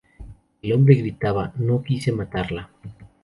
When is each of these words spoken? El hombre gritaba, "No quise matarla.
El 0.63 0.73
hombre 0.73 0.95
gritaba, 0.95 1.53
"No 1.57 1.83
quise 1.83 2.11
matarla. 2.11 2.71